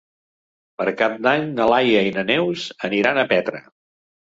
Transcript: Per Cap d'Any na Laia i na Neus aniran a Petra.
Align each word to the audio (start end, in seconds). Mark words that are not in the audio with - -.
Per 0.81 0.93
Cap 1.01 1.13
d'Any 1.27 1.47
na 1.61 1.69
Laia 1.75 2.03
i 2.09 2.17
na 2.19 2.27
Neus 2.33 2.67
aniran 2.93 3.25
a 3.27 3.31
Petra. 3.37 3.69